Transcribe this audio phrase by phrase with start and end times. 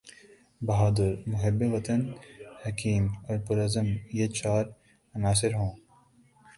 [0.61, 2.01] بہادر، محب وطن،
[2.65, 3.87] حکیم اور پرعزم
[4.13, 4.65] یہ چار
[5.15, 5.71] عناصر ہوں۔